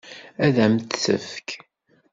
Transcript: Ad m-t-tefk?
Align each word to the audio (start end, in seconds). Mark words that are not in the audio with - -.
Ad 0.45 0.57
m-t-tefk? 0.71 1.49